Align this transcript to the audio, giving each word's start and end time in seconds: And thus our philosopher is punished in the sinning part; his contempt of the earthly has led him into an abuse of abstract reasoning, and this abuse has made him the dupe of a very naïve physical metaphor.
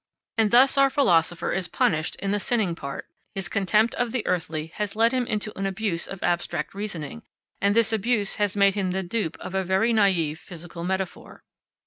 And 0.39 0.49
thus 0.49 0.79
our 0.79 0.89
philosopher 0.89 1.51
is 1.51 1.67
punished 1.67 2.15
in 2.15 2.31
the 2.31 2.39
sinning 2.39 2.73
part; 2.73 3.05
his 3.35 3.47
contempt 3.47 3.93
of 3.93 4.11
the 4.11 4.25
earthly 4.25 4.71
has 4.77 4.95
led 4.95 5.11
him 5.11 5.27
into 5.27 5.55
an 5.55 5.67
abuse 5.67 6.07
of 6.07 6.23
abstract 6.23 6.73
reasoning, 6.73 7.21
and 7.61 7.75
this 7.75 7.93
abuse 7.93 8.37
has 8.37 8.55
made 8.55 8.73
him 8.73 8.93
the 8.93 9.03
dupe 9.03 9.37
of 9.39 9.53
a 9.53 9.63
very 9.63 9.93
naïve 9.93 10.39
physical 10.39 10.83
metaphor. 10.83 11.43